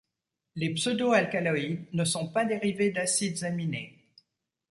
[0.55, 3.93] Les pseudo-alcaloïdes ne sont pas dérivés d'acides aminés.